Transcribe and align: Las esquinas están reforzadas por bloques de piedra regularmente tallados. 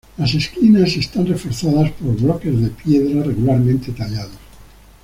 Las 0.17 0.33
esquinas 0.33 0.95
están 0.97 1.27
reforzadas 1.27 1.91
por 1.91 2.15
bloques 2.19 2.59
de 2.59 2.69
piedra 2.71 3.21
regularmente 3.21 3.91
tallados. 3.91 4.33